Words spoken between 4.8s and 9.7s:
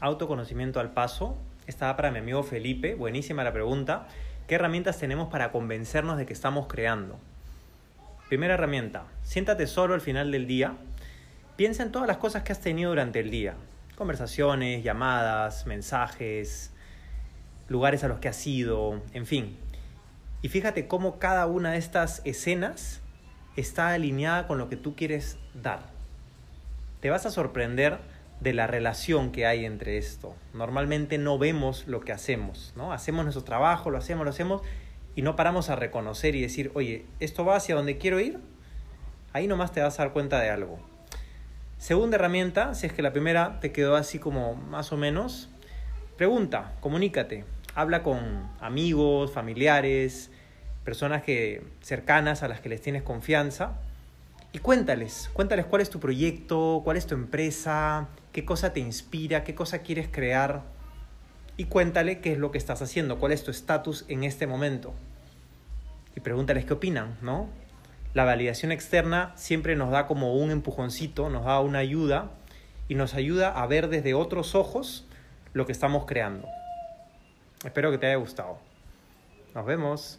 tenemos para convencernos de que estamos creando? Primera herramienta, siéntate